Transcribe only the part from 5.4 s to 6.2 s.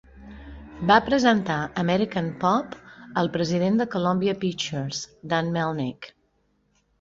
Melnick.